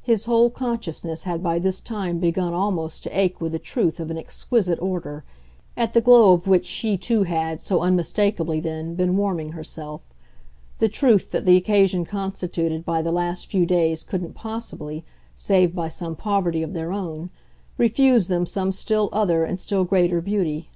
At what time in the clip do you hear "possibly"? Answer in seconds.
14.34-15.04